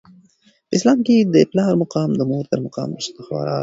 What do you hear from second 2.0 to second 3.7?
د مور تر مقام وروسته خورا لوړ دی.